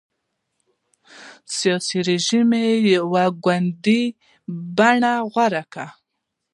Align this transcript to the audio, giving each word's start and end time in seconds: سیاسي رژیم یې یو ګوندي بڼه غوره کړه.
سیاسي 1.57 1.99
رژیم 2.09 2.49
یې 2.63 2.71
یو 2.95 3.07
ګوندي 3.43 4.01
بڼه 4.77 5.13
غوره 5.31 5.63
کړه. 5.73 5.87